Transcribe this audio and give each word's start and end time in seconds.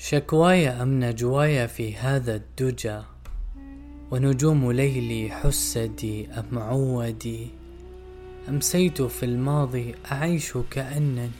شكواي 0.00 0.68
أم 0.68 1.04
نجواي 1.04 1.68
في 1.68 1.96
هذا 1.96 2.36
الدجى؟ 2.36 3.00
ونجوم 4.10 4.72
ليلي 4.72 5.30
حسدي 5.30 6.28
أم 6.30 6.58
عودي؟ 6.58 7.48
أمسيت 8.48 9.02
في 9.02 9.22
الماضي 9.22 9.94
أعيش 10.12 10.58
كأنني؟ 10.70 11.30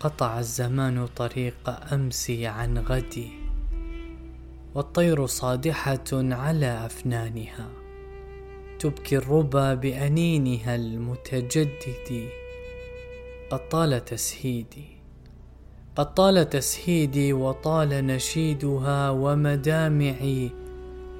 قطع 0.00 0.38
الزمان 0.38 1.06
طريق 1.06 1.92
أمسي 1.92 2.46
عن 2.46 2.78
غدي؟ 2.78 3.30
والطير 4.74 5.26
صادحة 5.26 6.04
على 6.12 6.86
أفنانها؟ 6.86 7.68
تبكي 8.78 9.16
الربا 9.16 9.74
بأنينها 9.74 10.74
المتجدد؟ 10.74 12.28
قد 13.50 13.68
طال 13.68 14.04
تسهيدي. 14.04 14.99
قد 15.96 16.14
طال 16.14 16.50
تسهيدي 16.50 17.32
وطال 17.32 17.88
نشيدها 17.88 19.10
ومدامعي 19.10 20.50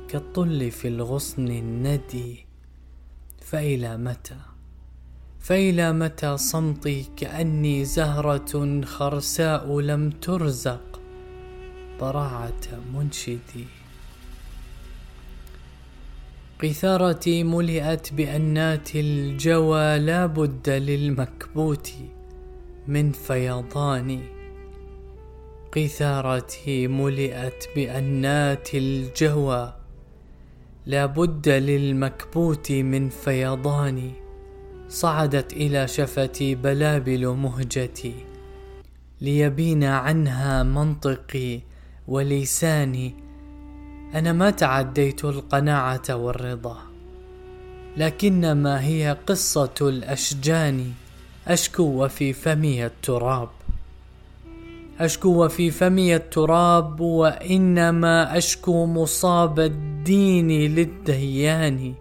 كالطل 0.08 0.70
في 0.70 0.88
الغصن 0.88 1.48
الندي 1.48 2.46
فإلى 3.42 3.96
متى؟ 3.96 4.36
فإلى 5.40 5.92
متى 5.92 6.36
صمتي؟ 6.36 7.06
كأني 7.16 7.84
زهرة 7.84 8.80
خرساء 8.84 9.80
لم 9.80 10.10
ترزق 10.10 11.00
براعة 12.00 12.80
منشدي. 12.94 13.66
قيثارتي 16.60 17.44
ملئت 17.44 18.12
بأنات 18.12 18.96
الجوى 18.96 19.98
لا 19.98 20.26
بد 20.26 20.70
للمكبوت 20.70 21.92
من 22.88 23.12
فيضان 23.12 24.39
قيثارتي 25.72 26.86
ملئت 26.86 27.64
بأنات 27.76 28.74
الجوى 28.74 29.74
لا 30.86 31.06
بد 31.06 31.48
للمكبوت 31.48 32.72
من 32.72 33.08
فيضان. 33.08 34.12
صعدت 34.88 35.52
إلى 35.52 35.88
شفتي 35.88 36.54
بلابل 36.54 37.28
مهجتي. 37.28 38.14
ليبين 39.20 39.84
عنها 39.84 40.62
منطقي 40.62 41.60
ولساني. 42.08 43.14
أنا 44.14 44.32
ما 44.32 44.50
تعديت 44.50 45.24
القناعة 45.24 46.02
والرضا. 46.10 46.78
لكنما 47.96 48.84
هي 48.84 49.16
قصة 49.26 49.74
الأشجان. 49.80 50.92
أشكو 51.48 51.82
وفي 51.82 52.32
فمي 52.32 52.86
التراب. 52.86 53.48
أشكو 55.00 55.44
وفي 55.44 55.70
فمي 55.70 56.16
التراب 56.16 57.00
وإنما 57.00 58.38
أشكو 58.38 58.86
مصاب 58.86 59.60
الدين 59.60 60.48
للديان. 60.50 61.94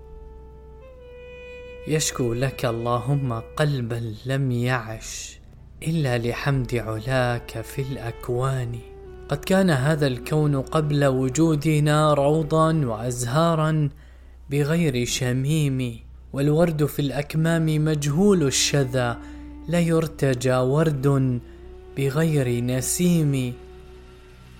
يشكو 1.87 2.33
لك 2.33 2.65
اللهم 2.65 3.41
قلبا 3.57 4.13
لم 4.25 4.51
يعش 4.51 5.39
إلا 5.87 6.17
لحمد 6.17 6.75
علاك 6.75 7.61
في 7.61 7.81
الأكوان. 7.81 8.75
قد 9.29 9.37
كان 9.37 9.69
هذا 9.69 10.07
الكون 10.07 10.61
قبل 10.61 11.05
وجودنا 11.05 12.13
روضا 12.13 12.85
وأزهارا 12.85 13.89
بغير 14.49 15.05
شميم 15.05 15.99
والورد 16.33 16.85
في 16.85 16.99
الأكمام 16.99 17.85
مجهول 17.85 18.43
الشذا 18.43 19.17
لا 19.67 19.79
يرتجى 19.79 20.55
ورد 20.55 21.39
بغير 21.99 22.63
نسيم 22.63 23.53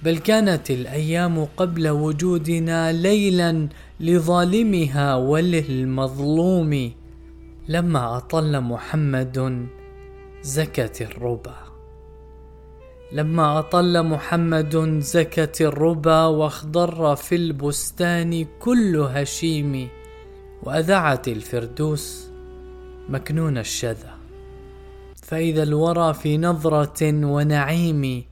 بل 0.03 0.17
كانت 0.17 0.71
الأيام 0.71 1.45
قبل 1.57 1.89
وجودنا 1.89 2.91
ليلا 2.91 3.67
لظالمها 3.99 5.15
وللمظلوم. 5.15 6.91
لما 7.67 8.17
أطل 8.17 8.61
محمد 8.61 9.67
زكت 10.41 11.01
الربا. 11.01 11.55
لما 13.11 13.59
أطل 13.59 14.03
محمد 14.03 14.99
زكت 14.99 15.61
الربا 15.61 16.25
واخضر 16.25 17.15
في 17.15 17.35
البستان 17.35 18.45
كل 18.59 18.95
هشيم 18.97 19.87
واذعت 20.63 21.27
الفردوس 21.27 22.29
مكنون 23.09 23.57
الشذا. 23.57 24.18
فإذا 25.29 25.63
الورى 25.63 26.13
في 26.13 26.37
نظرة 26.37 27.25
ونعيم 27.25 28.23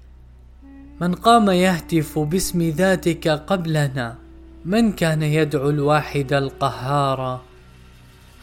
من 1.02 1.13
قام 1.13 1.50
يهتف 1.50 2.19
باسم 2.19 2.62
ذاتك 2.62 3.28
قبلنا 3.28 4.16
من 4.66 4.91
كان 4.91 5.24
يدعو 5.24 5.69
الواحد 5.69 6.34
القهار؟ 6.34 7.41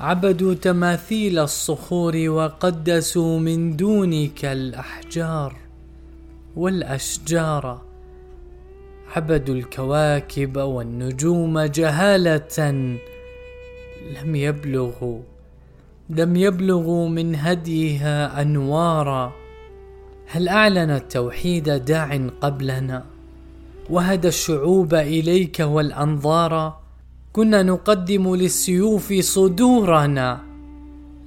عبدوا 0.00 0.54
تماثيل 0.54 1.38
الصخور 1.38 2.28
وقدسوا 2.28 3.38
من 3.38 3.76
دونك 3.76 4.44
الأحجار 4.44 5.56
والأشجار. 6.56 7.82
عبدوا 9.16 9.54
الكواكب 9.54 10.56
والنجوم 10.56 11.60
جهالة 11.60 12.60
لم 14.22 14.36
يبلغوا 14.36 15.20
لم 16.10 16.36
يبلغوا 16.36 17.08
من 17.08 17.36
هديها 17.36 18.42
أنوارا. 18.42 19.32
هل 20.26 20.48
أعلن 20.48 20.90
التوحيد 20.90 21.70
داع 21.70 22.28
قبلنا؟ 22.40 23.04
وهدى 23.90 24.28
الشعوب 24.28 24.94
إليك 24.94 25.60
والأنظار. 25.60 26.78
كنا 27.32 27.62
نقدم 27.62 28.34
للسيوف 28.34 29.12
صدورنا. 29.12 30.40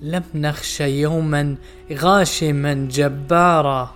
لم 0.01 0.23
نخش 0.35 0.81
يوما 0.81 1.55
غاشما 1.93 2.73
جبارا. 2.73 3.91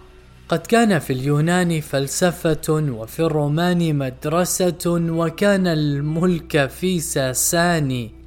قد 0.49 0.59
كان 0.59 0.99
في 0.99 1.13
اليونان 1.13 1.81
فلسفة 1.81 2.69
وفي 2.69 3.19
الرومان 3.19 3.95
مدرسة 3.95 4.85
وكان 4.87 5.67
الملك 5.67 6.69
في 6.69 6.99
ساساني 6.99 8.20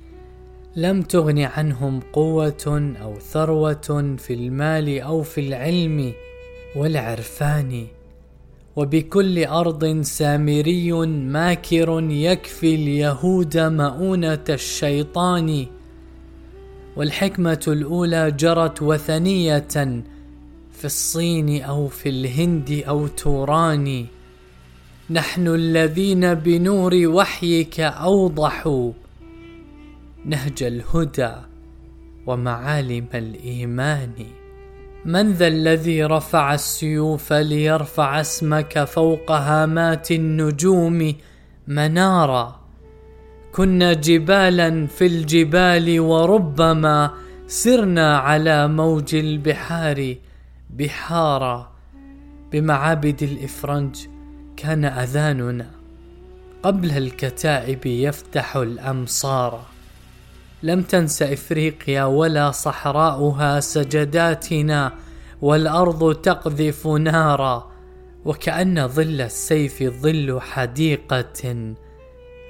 لم 0.77 1.03
تغن 1.03 1.39
عنهم 1.39 2.01
قوة 2.13 2.95
أو 3.03 3.19
ثروة 3.19 4.17
في 4.19 4.35
المال 4.35 5.01
أو 5.01 5.23
في 5.23 5.41
العلم 5.41 6.13
والعرفان 6.77 7.87
وبكل 8.77 9.45
أرض 9.45 10.01
سامري 10.01 10.93
ماكر 11.07 12.01
يكفي 12.11 12.75
اليهود 12.75 13.59
مؤونة 13.59 14.45
الشيطان. 14.49 15.67
والحكمة 16.97 17.65
الأولى 17.69 18.31
جرت 18.31 18.83
وثنية 18.83 19.69
في 20.73 20.85
الصين 20.85 21.63
أو 21.63 21.89
في 21.89 22.09
الهند 22.09 22.85
أو 22.89 23.07
توران. 23.07 24.07
نحن 25.11 25.49
الذين 25.49 26.35
بنور 26.35 26.95
وحيك 27.07 27.81
أوضحوا 27.81 28.93
نهج 30.27 30.63
الهدى 30.63 31.33
ومعالم 32.27 33.07
الإيمان. 33.15 34.13
من 35.05 35.33
ذا 35.33 35.47
الذي 35.47 36.05
رفع 36.05 36.55
السيوف 36.55 37.33
ليرفع 37.33 38.21
اسمك 38.21 38.85
فوق 38.85 39.33
هامات 39.33 40.11
النجوم 40.11 41.15
منارا؟ 41.69 42.61
كنا 43.53 43.93
جبالا 43.93 44.87
في 44.87 45.07
الجبال 45.07 46.01
وربما 46.01 47.11
سرنا 47.47 48.19
على 48.19 48.69
موج 48.69 49.15
البحار 49.15 50.15
بحارا. 50.71 51.73
بمعابد 52.53 53.23
الإفرنج 53.23 53.97
كان 54.57 54.85
أذاننا. 54.85 55.71
قبل 56.63 56.91
الكتائب 56.91 57.87
يفتح 57.87 58.57
الأمصار. 58.57 59.74
لم 60.65 60.83
تنس 60.83 61.23
إفريقيا 61.23 62.05
ولا 62.05 62.51
صحراؤها 62.51 63.61
سجداتنا 63.61 64.93
والأرض 65.43 66.15
تقذف 66.15 66.87
نارا 66.87 67.71
وكأن 68.25 68.89
ظل 68.89 69.21
السيف 69.21 69.83
ظل 69.83 70.41
حديقة 70.41 71.75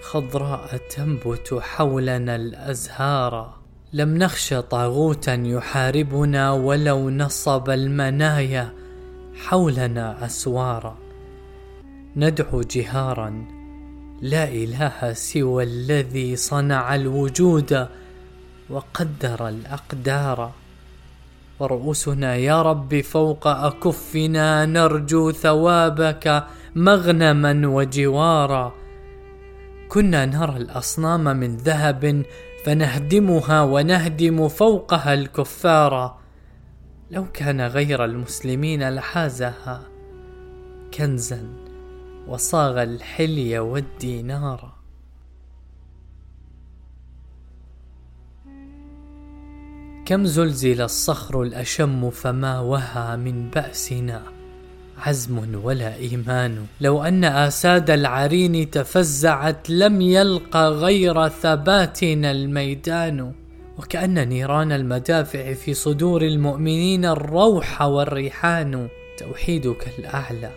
خضراء 0.02 0.80
تنبت 0.96 1.54
حولنا 1.62 2.36
الأزهار. 2.36 3.54
لم 3.92 4.18
نخش 4.18 4.54
طاغوتا 4.54 5.34
يحاربنا 5.34 6.52
ولو 6.52 7.10
نصب 7.10 7.70
المنايا 7.70 8.72
حولنا 9.34 10.26
أسوارا. 10.26 10.96
ندعو 12.16 12.60
جهارا 12.60 13.44
لا 14.22 14.48
إله 14.48 15.12
سوى 15.12 15.64
الذي 15.64 16.36
صنع 16.36 16.94
الوجود 16.94 17.88
وقدر 18.70 19.48
الأقدار. 19.48 20.52
ورؤوسنا 21.60 22.36
يا 22.36 22.62
رب 22.62 23.00
فوق 23.00 23.46
أكفنا 23.46 24.66
نرجو 24.66 25.32
ثوابك 25.32 26.44
مغنما 26.74 27.68
وجوارا. 27.68 28.72
كنا 29.88 30.26
نرى 30.26 30.56
الأصنام 30.56 31.24
من 31.24 31.56
ذهب 31.56 32.24
فنهدمها 32.64 33.62
ونهدم 33.62 34.48
فوقها 34.48 35.14
الكفار. 35.14 36.18
لو 37.10 37.26
كان 37.32 37.60
غير 37.60 38.04
المسلمين 38.04 38.88
لحازها 38.88 39.82
كنزا 40.94 41.48
وصاغ 42.28 42.82
الحلي 42.82 43.58
والدينار. 43.58 44.73
كم 50.06 50.24
زلزل 50.24 50.82
الصخر 50.82 51.42
الأشم 51.42 52.10
فما 52.10 52.60
وهى 52.60 53.16
من 53.16 53.50
بأسنا؟ 53.50 54.22
عزم 54.98 55.64
ولا 55.64 55.94
إيمان. 55.94 56.66
لو 56.80 57.02
أن 57.02 57.24
آساد 57.24 57.90
العرين 57.90 58.70
تفزعت 58.70 59.70
لم 59.70 60.00
يلق 60.00 60.56
غير 60.56 61.28
ثباتنا 61.28 62.30
الميدان. 62.30 63.32
وكأن 63.78 64.28
نيران 64.28 64.72
المدافع 64.72 65.52
في 65.52 65.74
صدور 65.74 66.22
المؤمنين 66.22 67.04
الروح 67.04 67.82
والريحان. 67.82 68.88
توحيدك 69.18 69.98
الأعلى. 69.98 70.50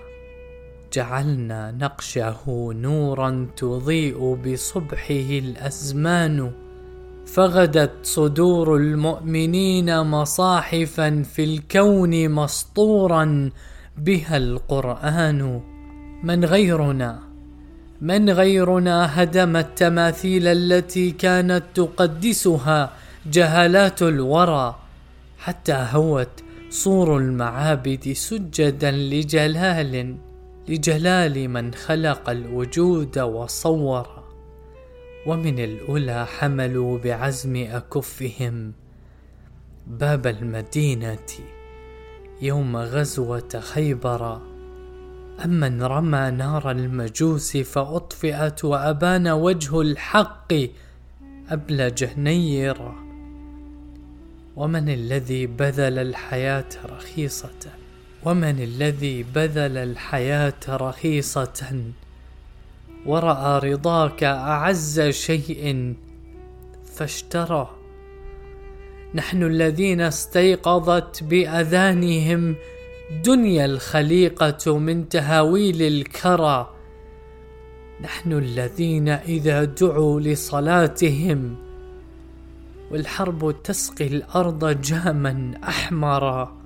جعلنا 0.94 1.72
نقشه 1.72 2.74
نورا 2.74 3.48
تضيء 3.56 4.36
بصبحه 4.36 5.30
الأزمان. 5.40 6.67
فغدت 7.28 7.92
صدور 8.04 8.76
المؤمنين 8.78 10.02
مصاحفا 10.02 11.24
في 11.36 11.44
الكون 11.44 12.30
مسطورا 12.30 13.50
بها 13.98 14.38
القرآن. 14.38 15.62
من 16.24 16.46
غيرنا؟ 16.46 17.20
من 18.02 18.30
غيرنا 18.30 19.24
هدم 19.24 19.56
التماثيل 19.58 20.48
التي 20.48 21.12
كانت 21.12 21.64
تقدسها 21.76 22.92
جهالات 23.26 24.02
الورى 24.02 24.76
حتى 25.40 25.88
هوت 25.92 26.30
صور 26.70 27.18
المعابد 27.18 28.14
سجدا 28.14 28.92
لجلال 28.92 30.16
لجلال 30.70 31.50
من 31.50 31.74
خلق 31.74 32.30
الوجود 32.30 33.20
وصور. 33.20 34.17
ومن 35.28 35.60
الأولى 35.60 36.26
حملوا 36.26 36.98
بعزم 36.98 37.56
أكفهم 37.56 38.72
باب 39.88 40.28
المدينة 40.28 41.28
يوم 42.42 42.78
غزوة 42.78 43.60
خيبر. 43.60 44.42
أمن 45.46 45.84
رمى 45.84 46.32
نار 46.32 46.72
المجوس 46.72 47.58
فأطفئت 47.58 48.66
وأبان 48.66 49.28
وجه 49.28 49.82
الحق 49.82 50.54
أبلج 51.50 52.06
نيرا 52.18 52.96
ومن 54.56 54.90
الذي 54.90 55.48
بذل 55.48 56.00
الحياة 56.00 56.70
رخيصة؟ 56.86 57.72
ومن 58.24 58.64
الذي 58.64 59.24
بذل 59.24 59.78
الحياة 59.78 60.60
رخيصة؟ 60.70 61.92
ورأى 63.06 63.72
رضاك 63.72 64.24
أعز 64.24 65.02
شيء 65.02 65.94
فاشترى. 66.86 67.70
نحن 69.16 69.44
الذين 69.44 70.02
استيقظت 70.02 71.24
بأذانهم 71.24 72.56
دنيا 73.26 73.66
الخليقة 73.66 74.78
من 74.78 75.10
تهاويل 75.10 75.82
الكرى. 75.82 76.74
نحن 78.02 78.34
الذين 78.34 79.10
إذا 79.10 79.64
دعوا 79.64 80.20
لصلاتهم 80.22 81.56
والحرب 82.92 83.64
تسقي 83.64 84.08
الأرض 84.08 84.82
جاما 84.82 85.52
أحمرا 85.64 86.58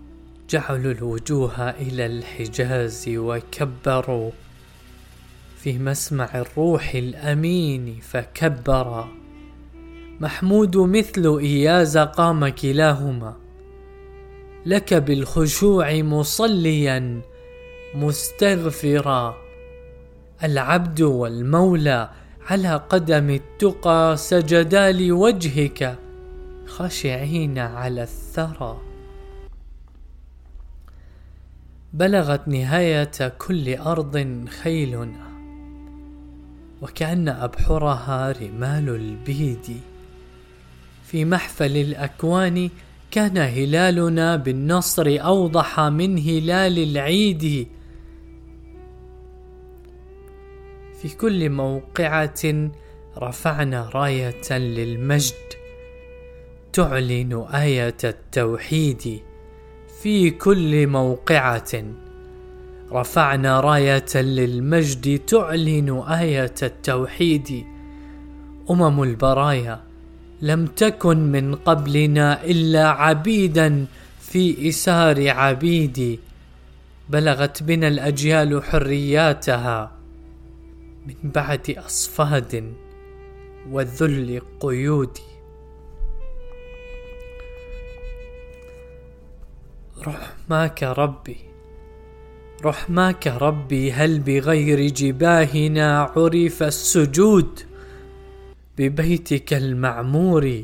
جعلوا 0.49 0.91
الوجوه 0.91 1.69
إلى 1.69 2.05
الحجاز 2.05 3.05
وكبروا. 3.09 4.31
في 5.63 5.79
مسمع 5.79 6.29
الروح 6.35 6.95
الأمين 6.95 7.99
فكبر. 8.01 9.07
محمود 10.19 10.77
مثل 10.77 11.37
إياز 11.39 11.97
قام 11.97 12.47
كلاهما. 12.49 13.35
لك 14.65 14.93
بالخشوع 14.93 15.93
مصليا 15.93 17.21
مستغفرا. 17.95 19.35
العبد 20.43 21.01
والمولى 21.01 22.09
على 22.47 22.75
قدم 22.89 23.29
التقى 23.29 24.17
سجدا 24.17 24.91
لوجهك 24.91 25.97
خاشعين 26.65 27.59
على 27.59 28.03
الثرى. 28.03 28.77
بلغت 31.93 32.47
نهاية 32.47 33.33
كل 33.37 33.75
أرض 33.77 34.45
خيلنا 34.61 35.30
وكأن 36.81 37.29
أبحرها 37.29 38.31
رمال 38.31 38.89
البيد. 38.89 39.81
في 41.05 41.25
محفل 41.25 41.77
الأكوان 41.77 42.69
كان 43.11 43.37
هلالنا 43.37 44.35
بالنصر 44.35 45.17
أوضح 45.21 45.79
من 45.79 46.17
هلال 46.17 46.79
العيد. 46.79 47.67
في 51.01 51.09
كل 51.09 51.49
موقعة 51.49 52.69
رفعنا 53.17 53.89
راية 53.89 54.51
للمجد 54.57 55.33
تعلن 56.73 57.45
آية 57.53 57.97
التوحيد. 58.03 59.21
في 60.01 60.29
كل 60.29 60.87
موقعة 60.87 61.83
رفعنا 62.91 63.59
راية 63.59 64.15
للمجد 64.15 65.19
تعلن 65.19 66.03
آية 66.07 66.55
التوحيد. 66.63 67.65
أمم 68.69 69.03
البرايا 69.03 69.83
لم 70.41 70.65
تكن 70.65 71.17
من 71.31 71.55
قبلنا 71.55 72.43
إلا 72.43 72.89
عبيدا 72.89 73.85
في 74.19 74.69
إسار 74.69 75.29
عبيد. 75.29 76.19
بلغت 77.09 77.63
بنا 77.63 77.88
الأجيال 77.88 78.63
حرياتها 78.63 79.91
من 81.07 81.31
بعد 81.31 81.75
أصفاد 81.77 82.74
والذل 83.71 84.41
قيود. 84.60 85.17
رحماك 90.07 90.83
ربي. 90.83 91.50
رحماك 92.65 93.27
ربي 93.27 93.91
هل 93.91 94.20
بغير 94.20 94.88
جباهنا 94.88 96.00
عرف 96.00 96.63
السجود؟ 96.63 97.60
ببيتك 98.77 99.53
المعمور 99.53 100.63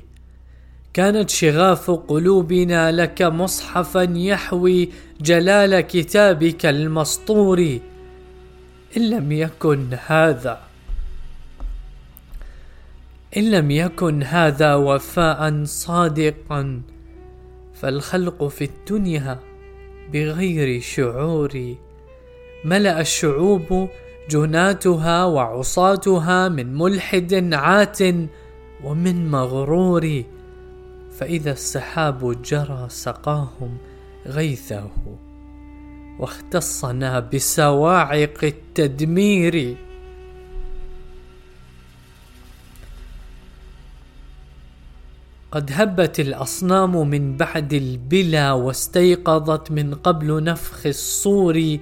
كانت 0.93 1.29
شغاف 1.29 1.91
قلوبنا 1.91 2.91
لك 2.91 3.21
مصحفا 3.21 4.01
يحوي 4.15 4.89
جلال 5.21 5.81
كتابك 5.81 6.65
المسطور. 6.65 7.79
إن 8.97 9.09
لم 9.09 9.31
يكن 9.31 9.87
هذا 10.05 10.61
إن 13.37 13.51
لم 13.51 13.71
يكن 13.71 14.23
هذا 14.23 14.75
وفاء 14.75 15.63
صادقا 15.63 16.81
فالخلق 17.73 18.47
في 18.47 18.63
الدنيا 18.63 19.39
بغير 20.13 20.81
شعور. 20.81 21.75
ملأ 22.67 23.01
الشعوب 23.01 23.89
جناتها 24.29 25.25
وعصاتها 25.25 26.49
من 26.49 26.77
ملحد 26.77 27.53
عات 27.53 27.99
ومن 28.83 29.31
مغرور 29.31 30.23
فإذا 31.17 31.51
السحاب 31.51 32.41
جرى 32.41 32.85
سقاهم 32.89 33.77
غيثه 34.25 34.89
واختصنا 36.19 37.19
بسواعق 37.19 38.43
التدمير. 38.43 39.77
قد 45.51 45.71
هبت 45.73 46.19
الأصنام 46.19 47.09
من 47.09 47.37
بعد 47.37 47.73
البلا 47.73 48.51
واستيقظت 48.51 49.71
من 49.71 49.95
قبل 49.95 50.43
نفخ 50.43 50.85
الصور 50.85 51.77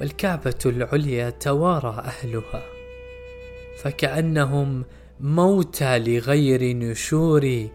والكعبة 0.00 0.58
العليا 0.66 1.30
توارى 1.30 2.04
أهلها 2.04 2.62
فكأنهم 3.82 4.84
موتى 5.20 5.98
لغير 5.98 6.76
نشور 6.76 7.68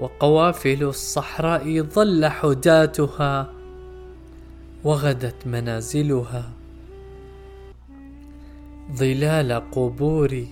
وقوافل 0.00 0.82
الصحراء 0.82 1.80
ظل 1.80 2.26
حداتها 2.26 3.52
وغدت 4.84 5.46
منازلها. 5.46 6.50
ظلال 8.92 9.52
قبوري 9.52 10.48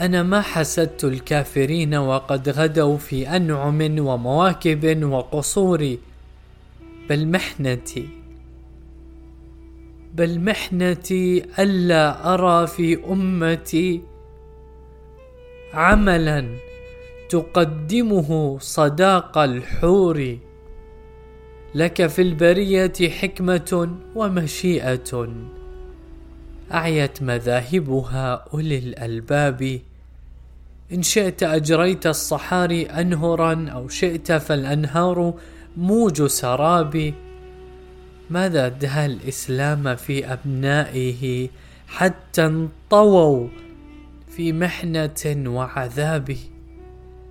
أنا 0.00 0.22
ما 0.22 0.40
حسدت 0.40 1.04
الكافرين 1.04 1.94
وقد 1.94 2.48
غدوا 2.48 2.96
في 2.96 3.28
أنعم 3.28 3.98
ومواكب 3.98 5.02
وقصور 5.02 5.96
بل 7.08 7.28
محنتي 7.28 8.17
بل 10.18 10.40
محنتي 10.40 11.44
ألا 11.58 12.34
أرى 12.34 12.66
في 12.66 13.04
أمتي 13.04 14.02
عملا 15.74 16.48
تقدمه 17.28 18.58
صداق 18.58 19.38
الحور. 19.38 20.38
لك 21.74 22.06
في 22.06 22.22
البرية 22.22 22.92
حكمة 23.20 23.96
ومشيئة. 24.14 25.28
أعيت 26.72 27.22
مذاهبها 27.22 28.44
أولي 28.54 28.78
الألباب. 28.78 29.80
إن 30.92 31.02
شئت 31.02 31.42
أجريت 31.42 32.06
الصحاري 32.06 32.86
انهرا 32.86 33.68
أو 33.72 33.88
شئت 33.88 34.32
فالأنهار 34.32 35.34
موج 35.76 36.26
سراب 36.26 37.14
ماذا 38.30 38.68
دها 38.68 39.06
الإسلام 39.06 39.96
في 39.96 40.32
أبنائه 40.32 41.48
حتى 41.88 42.46
انطووا 42.46 43.48
في 44.28 44.52
محنة 44.52 45.44
وعذاب 45.46 46.36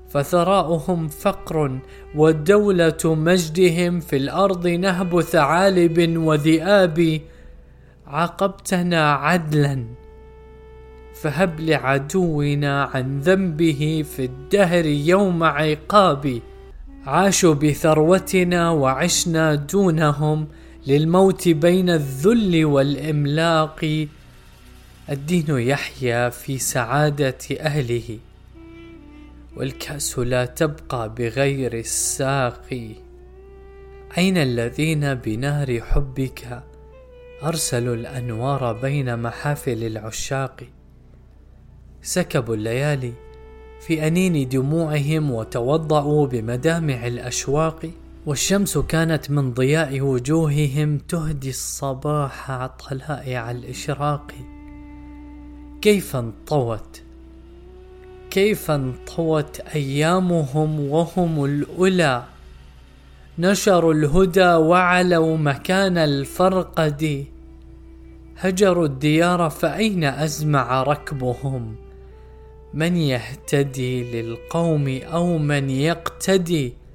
فثراؤهم 0.10 1.08
فقر 1.08 1.80
ودولة 2.16 2.98
مجدهم 3.06 4.00
في 4.00 4.16
الأرض 4.18 4.68
نهب 4.68 5.22
ثعالب 5.22 6.18
وذئاب 6.18 7.22
عاقبتنا 8.08 9.14
عدلا 9.14 9.86
فهب 11.22 11.60
لعدونا 11.60 12.84
عن 12.84 13.20
ذنبه 13.20 14.06
في 14.16 14.26
الدهر 14.26 14.86
يوم 14.86 15.44
عقاب. 15.44 16.42
عاشوا 17.06 17.54
بثروتنا 17.54 18.70
وعشنا 18.70 19.56
دونهم 19.56 20.48
للموت 20.88 21.48
بين 21.50 21.90
الذل 21.90 22.66
والإملاق. 22.66 24.08
الدين 25.10 25.46
يحيا 25.50 26.30
في 26.30 26.58
سعادة 26.58 27.38
أهله 27.60 28.20
والكأس 29.58 30.20
لا 30.20 30.46
تبقى 30.46 31.14
بغير 31.14 31.74
الساقي 31.74 32.90
أين 34.18 34.38
الذين 34.38 35.14
بنار 35.14 35.82
حبك؟ 35.82 36.64
أرسلوا 37.44 37.96
الأنوار 37.96 38.74
بين 38.74 39.20
محافل 39.20 39.84
العشاق. 39.84 40.64
سكبوا 42.02 42.56
الليالي 42.56 43.14
في 43.82 44.08
أنين 44.08 44.50
دموعهم 44.50 45.32
وتوضأوا 45.32 46.28
بمدامع 46.28 47.08
الأشواق. 47.08 47.90
والشمس 48.28 48.78
كانت 48.78 49.32
من 49.32 49.54
ضياء 49.54 50.02
وجوههم 50.02 50.98
تهدي 50.98 51.50
الصباح 51.50 52.66
طلائع 52.66 53.52
الإشراق. 53.52 54.32
كيف 55.82 56.16
انطوت؟ 56.16 57.02
كيف 58.30 58.72
انطوت 58.72 59.60
أيامهم 59.60 60.80
وهم 60.80 61.46
الأولى؟ 61.46 62.24
نشروا 63.40 63.94
الهدى 63.94 64.54
وعلوا 64.54 65.38
مكان 65.38 65.98
الفرقد. 65.98 67.26
هجروا 68.38 68.86
الديار 68.86 69.50
فأين 69.50 70.04
أزمع 70.04 70.84
ركبهم؟ 70.84 71.76
من 72.74 72.98
يهتدي 72.98 74.22
للقوم 74.22 75.00
أو 75.04 75.38
من 75.38 75.70
يقتدي؟ 75.70 76.87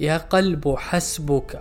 يا 0.00 0.16
قلب 0.16 0.74
حسبك 0.78 1.60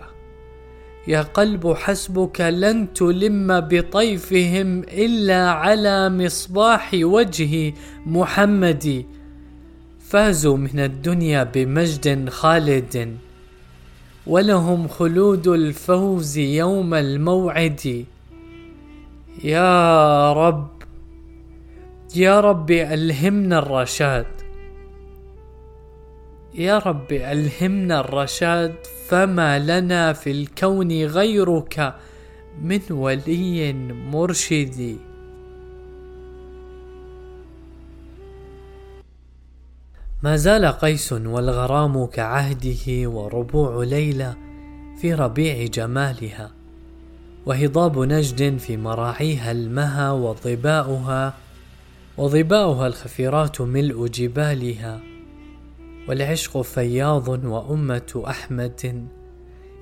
يا 1.08 1.22
قلب 1.22 1.74
حسبك 1.74 2.41
لن 2.41 2.94
تلم 2.94 3.60
بطيفهم 3.60 4.79
إلا 4.84 5.51
على 5.51 6.10
مصباح 6.10 6.91
وجه 6.94 7.74
محمد. 8.06 9.06
فازوا 10.00 10.58
من 10.58 10.79
الدنيا 10.79 11.44
بمجد 11.44 12.29
خالد 12.29 13.17
ولهم 14.27 14.88
خلود 14.88 15.48
الفوز 15.48 16.38
يوم 16.38 16.94
الموعد. 16.94 18.06
يا 19.44 20.34
رب 20.34 20.70
يا 22.15 22.39
رب 22.39 22.72
ألهمنا 22.72 23.60
الرشاد. 23.60 24.37
يا 26.57 26.79
رب 26.79 27.11
ألهمنا 27.11 27.99
الرشاد 27.99 28.75
فما 29.07 29.59
لنا 29.59 30.13
في 30.13 30.31
الكون 30.31 31.05
غيرك 31.05 31.95
من 32.61 32.81
ولي 32.89 33.73
مرشد. 34.13 34.97
ما 40.23 40.35
زال 40.35 40.65
قيس 40.65 41.13
والغرام 41.13 42.05
كعهده 42.05 43.09
وربوع 43.09 43.83
ليلى 43.83 44.35
في 45.01 45.13
ربيع 45.13 45.65
جمالها 45.65 46.51
وهضاب 47.45 47.99
نجد 47.99 48.57
في 48.57 48.77
مراعيها 48.77 49.51
المها 49.51 50.11
وظباؤها 50.11 51.33
وظباؤها 52.17 52.87
الخفيرات 52.87 53.61
ملء 53.61 54.07
جبالها. 54.07 55.16
والعشق 56.07 56.61
فياض 56.61 57.27
وأمة 57.45 58.23
أحمد. 58.27 59.07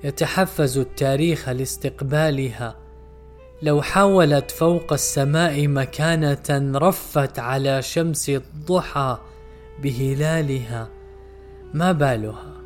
يتحفز 0.04 0.78
التاريخ 0.78 1.48
لاستقبالها. 1.48 2.76
لو 3.62 3.82
حاولت 3.82 4.50
فوق 4.50 4.92
السماء 4.92 5.68
مكانة 5.68 6.78
رفت 6.78 7.38
على 7.38 7.82
شمس 7.82 8.28
الضحى 8.28 9.18
بهلالها. 9.82 10.88
ما 11.74 11.92
بالها؟ 11.92 12.56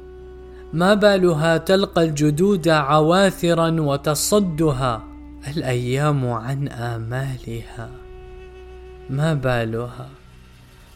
ما 0.72 0.94
بالها 0.94 1.56
تلقى 1.56 2.02
الجدود 2.02 2.68
عواثرا 2.68 3.80
وتصدها 3.80 5.04
الأيام 5.56 6.30
عن 6.30 6.68
آمالها. 6.68 7.90
ما 9.10 9.34
بالها؟ 9.34 10.19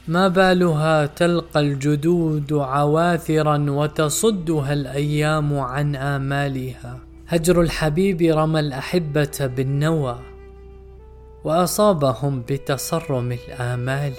ما 0.08 0.28
بالها 0.28 1.06
تلقى 1.06 1.60
الجدود 1.60 2.52
عواثرا 2.52 3.70
وتصدها 3.70 4.72
الأيام 4.72 5.58
عن 5.58 5.96
آمالها. 5.96 7.00
هجر 7.28 7.60
الحبيب 7.60 8.22
رمى 8.22 8.60
الأحبة 8.60 9.50
بالنوى 9.56 10.18
وأصابهم 11.44 12.42
بتصرم 12.50 13.32
الآمال. 13.32 14.12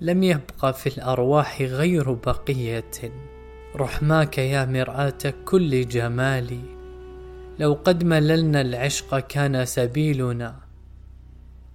لم 0.00 0.22
يبق 0.22 0.70
في 0.70 0.86
الأرواح 0.86 1.62
غير 1.62 2.12
بقية. 2.12 2.90
رحماك 3.76 4.38
يا 4.38 4.64
مرآة 4.64 5.34
كل 5.44 5.88
جمال. 5.88 6.58
لو 7.58 7.78
قد 7.84 8.04
مللنا 8.04 8.60
العشق 8.60 9.18
كان 9.18 9.64
سبيلنا 9.64 10.63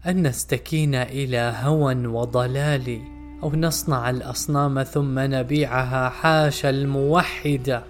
أن 0.08 0.27
نستكين 0.27 0.96
إلى 0.96 1.53
هوى 1.56 2.08
وضلال 2.08 3.01
أو 3.44 3.56
نصنع 3.56 4.10
الأصنام 4.10 4.84
ثم 4.84 5.20
نبيعها 5.20 6.10
حاشا 6.10 6.70
الموحد. 6.70 7.84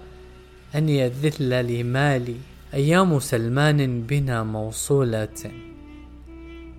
أن 0.74 0.88
يذل 0.88 1.66
لمالي 1.66 2.36
أيام 2.74 3.18
سلمان 3.18 4.02
بنا 4.02 4.42
موصولة. 4.42 5.52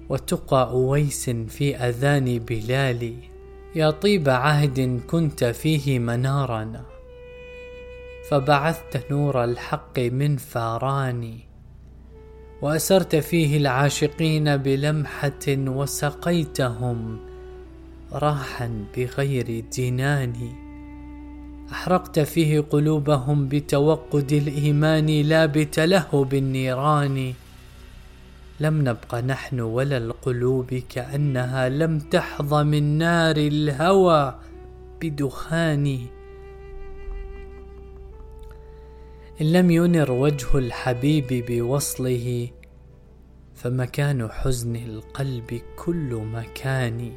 وتقى 0.10 0.70
أويس 0.72 1.30
في 1.30 1.76
أذان 1.76 2.40
بلال 2.40 3.14
يا 3.76 3.92
طيب 3.92 4.30
عهد 4.30 5.02
كنت 5.08 5.44
فيه 5.44 6.00
منارنا 6.00 6.86
فبعثت 8.30 9.12
نور 9.12 9.44
الحق 9.44 10.00
من 10.00 10.38
فاراني 10.38 11.51
وأسرت 12.62 13.16
فيه 13.16 13.58
العاشقين 13.58 14.58
بلمحة 14.58 15.48
وسقيتهم 15.48 17.20
راحا 18.14 18.86
بغير 18.98 19.64
جنان 19.74 20.34
أحرقت 21.72 22.20
فيه 22.20 22.60
قلوبهم 22.60 23.48
بتوقد 23.48 24.32
الإيمان 24.32 25.06
لا 25.06 25.46
بتلهب 25.46 26.34
النيران. 26.34 27.34
لم 28.60 28.82
نبق 28.82 29.16
نحن 29.16 29.60
ولا 29.60 29.98
القلوب 29.98 30.74
كأنها 30.90 31.70
لم 31.70 32.00
تحظ 32.00 32.54
من 32.54 32.98
نار 32.98 33.38
الهوى 33.38 34.36
بدخان. 35.02 36.00
لم 39.42 39.72
ينر 39.72 40.12
وجه 40.12 40.58
الحبيب 40.58 41.46
بوصله 41.48 42.50
فمكان 43.56 44.30
حزن 44.32 44.76
القلب 44.76 45.62
كل 45.76 46.22
مكان. 46.34 47.12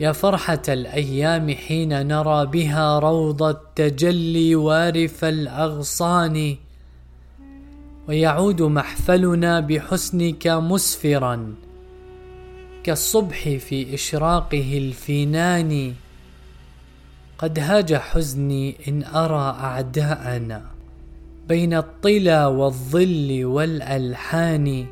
يا 0.00 0.12
فرحة 0.12 0.62
الأيام 0.68 1.54
حين 1.54 2.06
نرى 2.06 2.46
بها 2.46 2.98
روض 2.98 3.42
التجلي 3.42 4.54
وارف 4.54 5.24
الأغصان 5.24 6.56
ويعود 8.08 8.62
محفلنا 8.62 9.60
بحسنك 9.60 10.46
مسفرا 10.46 11.54
كالصبح 12.84 13.48
في 13.48 13.94
إشراقه 13.94 14.78
الفينان 14.78 15.94
قد 17.38 17.58
هاج 17.58 17.94
حزني 17.94 18.76
إن 18.88 19.04
أرى 19.04 19.58
أعداءنا. 19.60 20.79
بين 21.50 21.74
الطلا 21.74 22.46
والظل 22.46 23.44
والألحان. 23.44 24.86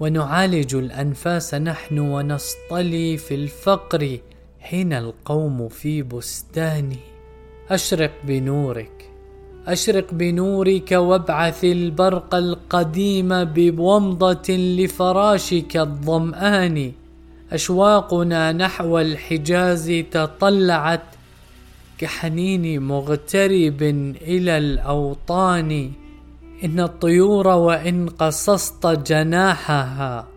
ونعالج 0.00 0.74
الأنفاس 0.74 1.54
نحن 1.54 1.98
ونصطلي 1.98 3.16
في 3.16 3.34
الفقر 3.34 4.18
حين 4.60 4.92
القوم 4.92 5.68
في 5.68 6.02
بستان. 6.02 6.96
أشرق 7.70 8.10
بنورك 8.24 9.10
أشرق 9.66 10.14
بنورك 10.14 10.92
وابعث 10.92 11.64
البرق 11.64 12.34
القديم 12.34 13.44
بومضة 13.44 14.54
لفراشك 14.54 15.76
الظمآن. 15.76 16.92
أشواقنا 17.52 18.52
نحو 18.52 18.98
الحجاز 18.98 20.04
تطلعت 20.10 21.13
كحنين 22.04 22.82
مغترب 22.82 23.82
إلى 24.22 24.58
الأوطان. 24.58 25.90
إن 26.64 26.80
الطيور 26.80 27.48
وإن 27.48 28.08
قصصت 28.08 28.86
جناحها 28.86 30.28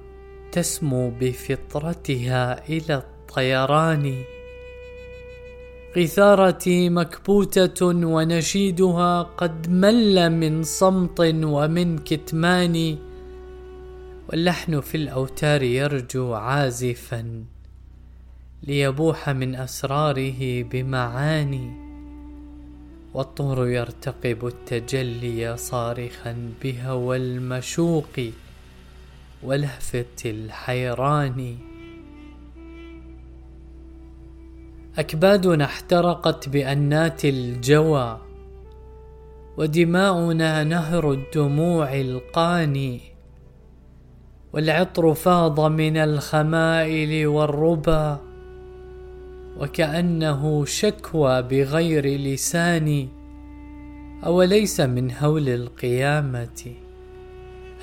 تسمو 0.51 1.11
بفطرتها 1.19 2.69
إلى 2.69 2.95
الطيران. 2.95 4.23
غثارتي 5.97 6.89
مكبوتة 6.89 7.85
ونشيدها 7.85 9.21
قد 9.23 9.69
مل 9.69 10.31
من 10.31 10.63
صمت 10.63 11.19
ومن 11.43 11.97
كتمان 11.97 12.97
واللحن 14.29 14.81
في 14.81 14.97
الأوتار 14.97 15.63
يرجو 15.63 16.33
عازفا. 16.33 17.56
ليبوح 18.63 19.29
من 19.29 19.55
أسراره 19.55 20.63
بمعاني 20.63 21.71
والطور 23.13 23.67
يرتقب 23.67 24.47
التجلي 24.47 25.57
صارخا 25.57 26.51
بهوى 26.63 27.17
المشوق 27.17 28.19
ولهفة 29.43 30.05
الحيران. 30.25 31.57
أكبادنا 34.97 35.65
احترقت 35.65 36.49
بأنات 36.49 37.25
الجوى 37.25 38.21
ودماؤنا 39.57 40.63
نهر 40.63 41.11
الدموع 41.11 41.95
القاني 41.95 43.01
والعطر 44.53 45.13
فاض 45.13 45.59
من 45.59 45.97
الخمائل 45.97 47.27
والربا. 47.27 48.26
وكأنه 49.59 50.65
شكوى 50.65 51.41
بغير 51.41 52.05
لسان 52.05 53.07
أوليس 54.23 54.79
من 54.79 55.11
هول 55.11 55.49
القيامة؟ 55.49 56.73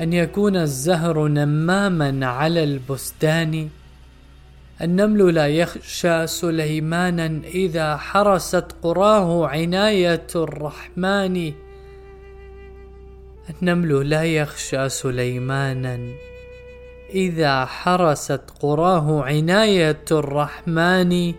أن 0.01 0.13
يكون 0.13 0.57
الزهر 0.57 1.29
نماما 1.29 2.27
على 2.27 2.65
البستان 2.65 3.69
النمل 4.83 5.35
لا 5.35 5.49
يخشى 5.49 6.27
سليمانا 6.27 7.41
إذا 7.55 7.97
حرست 7.97 8.67
قراه 8.83 9.47
عناية 9.47 10.27
الرحمن 10.37 11.53
النمل 13.51 14.11
لا 14.11 14.25
يخشى 14.25 14.89
سليمانا 14.89 15.99
إذا 17.15 17.65
حرست 17.65 18.41
قراه 18.61 19.23
عناية 19.23 20.05
الرحمن. 20.11 21.35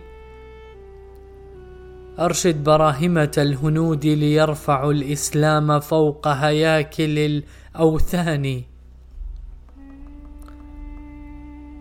أرشد 2.18 2.64
براهمة 2.64 3.32
الهنود 3.38 4.06
ليرفعوا 4.06 4.92
الإسلام 4.92 5.80
فوق 5.80 6.28
هياكل 6.28 7.18
الأوثان. 7.18 8.62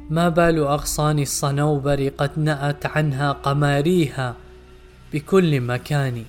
ما 0.09 0.29
بال 0.29 0.59
أغصان 0.59 1.19
الصنوبر 1.19 2.07
قد 2.07 2.39
نأت 2.39 2.85
عنها 2.85 3.31
قماريها 3.31 4.35
بكل 5.13 5.61
مكان 5.61 6.23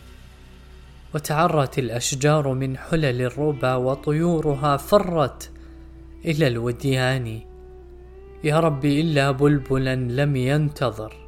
وتعرت 1.15 1.79
الأشجار 1.79 2.55
من 2.55 2.77
حلل 2.77 3.23
الربا 3.23 3.75
وطيورها 3.75 4.77
فرت 4.77 5.51
إلى 6.25 6.47
الوديان. 6.47 7.41
يا 8.45 8.61
رب 8.61 8.85
إلا 8.85 9.31
بلبلا 9.31 9.95
لم 9.95 10.37
ينتظر. 10.37 11.26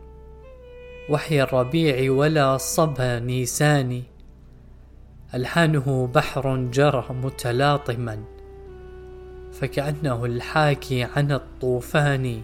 وحي 1.09 1.42
الربيع 1.42 2.12
ولا 2.12 2.57
صبا 2.57 3.18
نيسان 3.18 4.03
ألحانه 5.35 6.11
بحر 6.14 6.57
جرى 6.57 7.07
متلاطما 7.11 8.18
فكأنه 9.53 10.25
الحاكي 10.25 11.03
عن 11.03 11.33
الطوفان. 11.33 12.42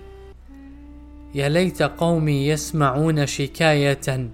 يا 1.34 1.48
ليت 1.48 1.82
قومي 1.82 2.48
يسمعون 2.48 3.26
شكاية. 3.26 4.28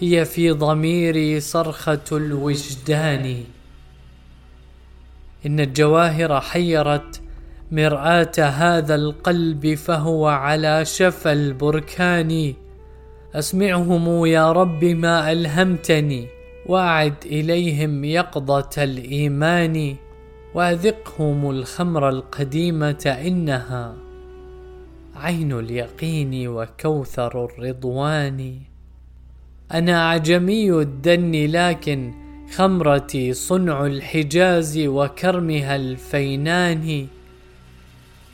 هي 0.00 0.24
في 0.24 0.50
ضميري 0.50 1.40
صرخة 1.40 2.04
الوجدان. 2.12 3.44
إن 5.46 5.60
الجواهر 5.60 6.40
حيرت 6.40 7.20
مرآة 7.72 8.32
هذا 8.38 8.94
القلب 8.94 9.74
فهو 9.74 10.26
على 10.26 10.84
شفا 10.84 11.32
البركان. 11.32 12.54
أسمعهم 13.34 14.26
يا 14.26 14.52
رب 14.52 14.84
ما 14.84 15.32
ألهمتني 15.32 16.26
وأعد 16.66 17.14
إليهم 17.26 18.04
يقظة 18.04 18.70
الإيمان. 18.78 19.96
وأذقهم 20.54 21.50
الخمر 21.50 22.08
القديمة 22.08 23.18
إنها 23.26 23.94
عين 25.16 25.52
اليقين 25.52 26.48
وكوثر 26.48 27.44
الرضوان. 27.44 28.54
أنا 29.72 30.06
أعجمي 30.06 30.72
الدن 30.72 31.32
لكن 31.32 32.12
خمرتي 32.54 33.32
صنع 33.32 33.86
الحجاز 33.86 34.78
وكرمها 34.78 35.76
الفينان. 35.76 37.06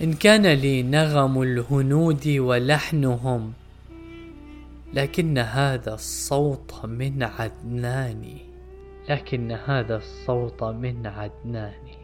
إن 0.02 0.12
كان 0.12 0.46
لي 0.46 0.82
نغم 0.82 1.42
الهنود 1.42 2.28
ولحنهم 2.28 3.52
لكن 4.94 5.38
هذا 5.38 5.94
الصوت 5.94 6.84
من 6.84 7.22
عدنان 7.22 8.24
لكن 9.08 9.52
هذا 9.52 9.96
الصوت 9.96 10.62
من 10.62 11.06
عدنان 11.06 11.95